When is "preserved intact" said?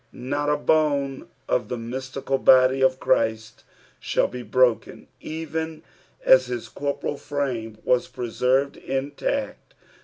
8.07-9.75